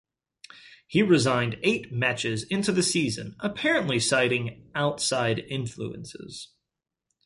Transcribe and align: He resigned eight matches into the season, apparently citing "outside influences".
He 0.87 1.03
resigned 1.03 1.59
eight 1.61 1.91
matches 1.91 2.41
into 2.45 2.71
the 2.71 2.81
season, 2.81 3.35
apparently 3.39 3.99
citing 3.99 4.67
"outside 4.73 5.37
influences". 5.37 6.47